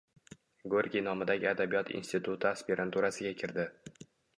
Gorkiy 0.75 1.03
nomidagi 1.09 1.51
Adabiyot 1.53 1.95
instituti 2.01 2.53
aspiranturasiga 2.55 3.41
kirdi 3.45 3.73